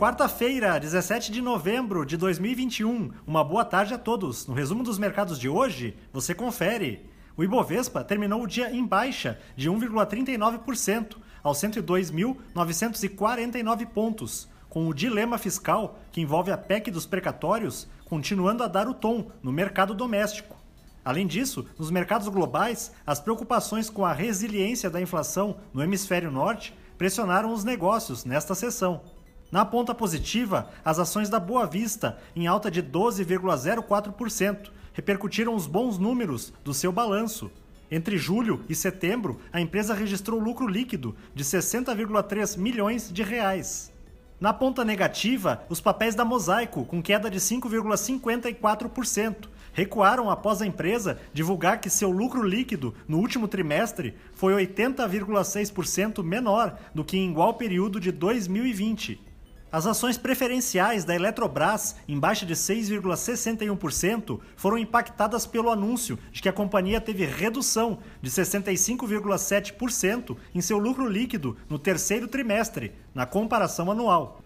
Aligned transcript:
quarta-feira, 0.00 0.80
17 0.80 1.30
de 1.30 1.42
novembro 1.42 2.06
de 2.06 2.16
2021. 2.16 3.10
Uma 3.26 3.44
boa 3.44 3.66
tarde 3.66 3.92
a 3.92 3.98
todos. 3.98 4.46
No 4.46 4.54
resumo 4.54 4.82
dos 4.82 4.98
mercados 4.98 5.38
de 5.38 5.46
hoje, 5.46 5.94
você 6.10 6.34
confere. 6.34 7.04
O 7.36 7.44
Ibovespa 7.44 8.02
terminou 8.02 8.42
o 8.42 8.46
dia 8.46 8.74
em 8.74 8.82
baixa 8.82 9.38
de 9.54 9.68
1,39%, 9.68 11.18
aos 11.42 11.58
102.949 11.58 13.86
pontos, 13.88 14.48
com 14.70 14.88
o 14.88 14.94
dilema 14.94 15.36
fiscal 15.36 15.98
que 16.10 16.22
envolve 16.22 16.50
a 16.50 16.56
PEC 16.56 16.90
dos 16.90 17.04
precatórios 17.04 17.86
continuando 18.06 18.62
a 18.62 18.68
dar 18.68 18.88
o 18.88 18.94
tom 18.94 19.30
no 19.42 19.52
mercado 19.52 19.92
doméstico. 19.92 20.56
Além 21.04 21.26
disso, 21.26 21.66
nos 21.78 21.90
mercados 21.90 22.28
globais, 22.28 22.90
as 23.06 23.20
preocupações 23.20 23.90
com 23.90 24.06
a 24.06 24.14
resiliência 24.14 24.88
da 24.88 24.98
inflação 24.98 25.58
no 25.74 25.82
hemisfério 25.82 26.30
norte 26.30 26.74
pressionaram 26.96 27.52
os 27.52 27.64
negócios 27.64 28.24
nesta 28.24 28.54
sessão. 28.54 29.02
Na 29.50 29.64
ponta 29.64 29.92
positiva, 29.92 30.70
as 30.84 31.00
ações 31.00 31.28
da 31.28 31.40
Boa 31.40 31.66
Vista, 31.66 32.16
em 32.36 32.46
alta 32.46 32.70
de 32.70 32.80
12,04%, 32.80 34.70
repercutiram 34.92 35.56
os 35.56 35.66
bons 35.66 35.98
números 35.98 36.52
do 36.62 36.72
seu 36.72 36.92
balanço. 36.92 37.50
Entre 37.90 38.16
julho 38.16 38.64
e 38.68 38.76
setembro, 38.76 39.40
a 39.52 39.60
empresa 39.60 39.92
registrou 39.92 40.38
lucro 40.38 40.68
líquido 40.68 41.16
de 41.34 41.42
60,3 41.42 42.56
milhões 42.56 43.12
de 43.12 43.24
reais. 43.24 43.92
Na 44.38 44.52
ponta 44.52 44.84
negativa, 44.84 45.64
os 45.68 45.80
papéis 45.80 46.14
da 46.14 46.24
Mosaico, 46.24 46.84
com 46.84 47.02
queda 47.02 47.28
de 47.28 47.40
5,54%, 47.40 49.48
recuaram 49.72 50.30
após 50.30 50.62
a 50.62 50.66
empresa 50.66 51.18
divulgar 51.32 51.80
que 51.80 51.90
seu 51.90 52.12
lucro 52.12 52.42
líquido 52.42 52.94
no 53.08 53.18
último 53.18 53.48
trimestre 53.48 54.14
foi 54.32 54.54
80,6% 54.54 56.22
menor 56.22 56.78
do 56.94 57.04
que 57.04 57.18
em 57.18 57.28
igual 57.28 57.54
período 57.54 57.98
de 57.98 58.12
2020. 58.12 59.29
As 59.72 59.86
ações 59.86 60.18
preferenciais 60.18 61.04
da 61.04 61.14
Eletrobras, 61.14 61.94
em 62.08 62.18
baixa 62.18 62.44
de 62.44 62.54
6,61%, 62.54 64.40
foram 64.56 64.76
impactadas 64.76 65.46
pelo 65.46 65.70
anúncio 65.70 66.18
de 66.32 66.42
que 66.42 66.48
a 66.48 66.52
companhia 66.52 67.00
teve 67.00 67.24
redução 67.24 68.00
de 68.20 68.28
65,7% 68.28 70.36
em 70.52 70.60
seu 70.60 70.76
lucro 70.76 71.08
líquido 71.08 71.56
no 71.68 71.78
terceiro 71.78 72.26
trimestre, 72.26 72.92
na 73.14 73.26
comparação 73.26 73.92
anual. 73.92 74.42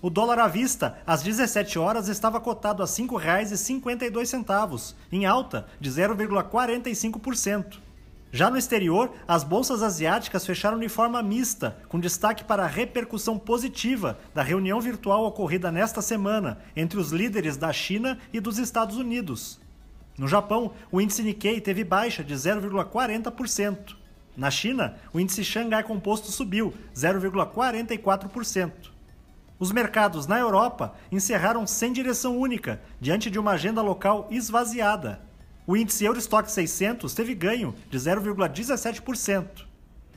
O 0.00 0.08
dólar 0.08 0.38
à 0.38 0.48
vista, 0.48 0.96
às 1.06 1.22
17 1.22 1.78
horas, 1.78 2.08
estava 2.08 2.40
cotado 2.40 2.82
a 2.82 2.86
R$ 2.86 2.92
5,52, 2.92 4.94
em 5.12 5.26
alta 5.26 5.66
de 5.78 5.90
0,45%. 5.90 7.91
Já 8.34 8.48
no 8.48 8.56
exterior, 8.56 9.12
as 9.28 9.44
bolsas 9.44 9.82
asiáticas 9.82 10.46
fecharam 10.46 10.78
de 10.78 10.88
forma 10.88 11.22
mista, 11.22 11.76
com 11.86 12.00
destaque 12.00 12.42
para 12.42 12.64
a 12.64 12.66
repercussão 12.66 13.38
positiva 13.38 14.18
da 14.32 14.42
reunião 14.42 14.80
virtual 14.80 15.26
ocorrida 15.26 15.70
nesta 15.70 16.00
semana 16.00 16.58
entre 16.74 16.98
os 16.98 17.12
líderes 17.12 17.58
da 17.58 17.70
China 17.74 18.18
e 18.32 18.40
dos 18.40 18.56
Estados 18.56 18.96
Unidos. 18.96 19.60
No 20.16 20.26
Japão, 20.26 20.72
o 20.90 20.98
índice 20.98 21.22
Nikkei 21.22 21.60
teve 21.60 21.84
baixa 21.84 22.24
de 22.24 22.32
0,40%. 22.32 23.96
Na 24.34 24.50
China, 24.50 24.96
o 25.12 25.20
índice 25.20 25.44
Xangai 25.44 25.82
Composto 25.82 26.32
subiu 26.32 26.72
0,44%. 26.96 28.72
Os 29.58 29.70
mercados 29.70 30.26
na 30.26 30.38
Europa 30.38 30.94
encerraram 31.10 31.66
sem 31.66 31.92
direção 31.92 32.38
única, 32.38 32.80
diante 32.98 33.30
de 33.30 33.38
uma 33.38 33.52
agenda 33.52 33.82
local 33.82 34.26
esvaziada. 34.30 35.20
O 35.64 35.76
índice 35.76 36.04
Eurostock 36.04 36.50
600 36.50 37.14
teve 37.14 37.34
ganho 37.34 37.72
de 37.88 37.96
0,17%. 37.96 39.46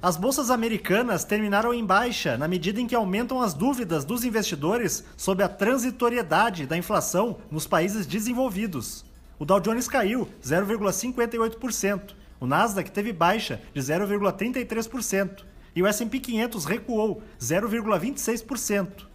As 0.02 0.18
bolsas 0.18 0.50
americanas 0.50 1.24
terminaram 1.24 1.72
em 1.72 1.86
baixa 1.86 2.36
na 2.36 2.48
medida 2.48 2.82
em 2.82 2.88
que 2.88 2.96
aumentam 2.96 3.40
as 3.42 3.54
dúvidas 3.54 4.04
dos 4.04 4.24
investidores 4.24 5.04
sobre 5.16 5.44
a 5.44 5.50
transitoriedade 5.50 6.66
da 6.66 6.76
inflação 6.76 7.38
nos 7.52 7.68
países 7.68 8.08
desenvolvidos. 8.08 9.06
O 9.38 9.46
Dow 9.46 9.60
Jones 9.60 9.88
caiu 9.88 10.28
0,58%, 10.44 12.16
o 12.40 12.48
Nasdaq 12.48 12.90
teve 12.90 13.14
baixa 13.14 13.62
de 13.74 13.82
0,33% 13.82 15.44
e 15.76 15.84
o 15.84 15.88
S&P 15.88 16.20
500 16.20 16.66
recuou 16.66 17.22
0,26%. 17.40 19.15